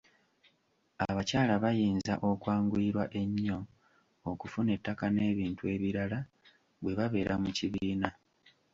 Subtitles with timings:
[1.07, 3.57] Abakyala bayinza okwanguyirwa ennyo
[4.29, 6.19] okufuna ettaka n’ebintu ebirala
[6.81, 8.09] bwe babeera mu kibiina.